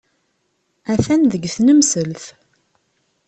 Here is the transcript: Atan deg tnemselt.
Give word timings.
Atan 0.93 1.21
deg 1.31 1.43
tnemselt. 1.55 2.25